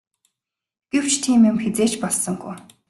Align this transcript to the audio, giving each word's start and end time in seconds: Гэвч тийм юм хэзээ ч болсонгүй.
Гэвч 0.93 1.13
тийм 1.23 1.41
юм 1.51 1.57
хэзээ 1.63 1.87
ч 1.91 1.93
болсонгүй. 2.03 2.55